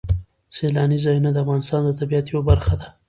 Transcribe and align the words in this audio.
سیلاني 0.55 0.97
ځایونه 1.05 1.29
د 1.33 1.37
افغانستان 1.43 1.81
د 1.85 1.89
طبیعت 1.99 2.25
یوه 2.29 2.43
برخه 2.49 2.73
ده. 2.79 2.87